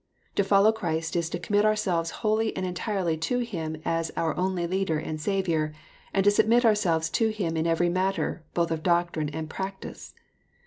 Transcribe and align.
To 0.35 0.43
follow 0.43 0.71
Christ 0.71 1.15
is 1.15 1.29
to 1.29 1.37
commit 1.37 1.63
oarselves 1.63 2.09
wholly 2.25 2.57
and 2.57 2.65
entirely 2.65 3.17
to 3.17 3.37
Him 3.37 3.79
as 3.85 4.11
oar 4.17 4.35
only 4.35 4.65
leader 4.65 4.97
and 4.97 5.19
Savioar, 5.19 5.73
and 6.11 6.23
to 6.23 6.31
sabmit 6.31 6.63
oarselves 6.63 7.11
to 7.11 7.29
Him 7.29 7.55
in 7.55 7.67
every 7.67 7.87
matter, 7.87 8.41
both 8.55 8.71
of 8.71 8.81
doctrine 8.81 9.29
and 9.29 9.47
practice. 9.47 10.15